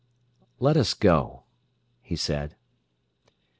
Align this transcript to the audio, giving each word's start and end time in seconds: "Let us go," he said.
"Let 0.59 0.77
us 0.77 0.95
go," 0.95 1.43
he 2.01 2.15
said. 2.15 2.55